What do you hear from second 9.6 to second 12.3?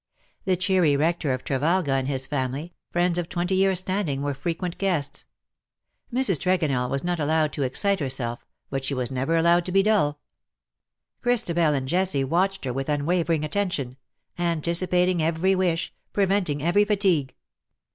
to be dull. Christabel and Jessie